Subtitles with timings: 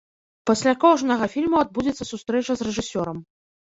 [0.49, 3.17] Пасля кожнага фільму адбудзецца сустрэча з рэжысёрам.